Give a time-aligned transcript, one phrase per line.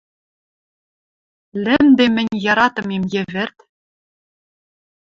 [1.63, 3.57] Лӹмдем мӹнь яратымем йӹвӹрт?